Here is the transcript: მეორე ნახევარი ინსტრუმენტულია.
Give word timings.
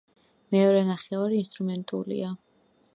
მეორე 0.55 0.79
ნახევარი 0.87 1.39
ინსტრუმენტულია. 1.45 2.37